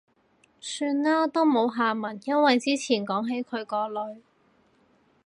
[0.59, 2.19] 算喇，都冇下文。
[2.23, 4.19] 因為之前講起佢個女